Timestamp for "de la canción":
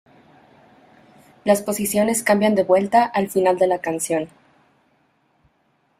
3.59-4.29